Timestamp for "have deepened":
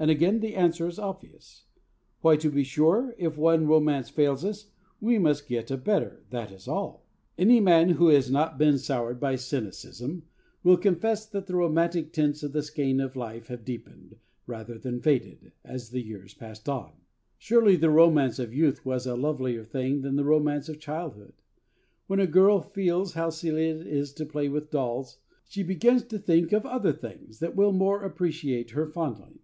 13.48-14.14